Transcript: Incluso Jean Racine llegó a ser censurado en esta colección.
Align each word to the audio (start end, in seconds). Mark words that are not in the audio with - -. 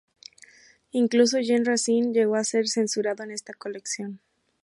Incluso 0.93 1.37
Jean 1.37 1.63
Racine 1.63 2.11
llegó 2.11 2.33
a 2.35 2.43
ser 2.43 2.67
censurado 2.67 3.23
en 3.23 3.29
esta 3.29 3.53
colección. 3.53 4.19